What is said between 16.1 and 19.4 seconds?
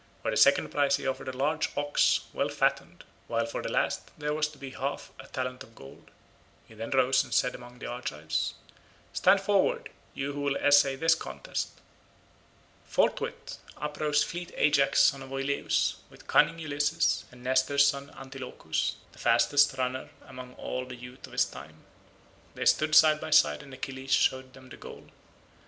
cunning Ulysses, and Nestor's son Antilochus, the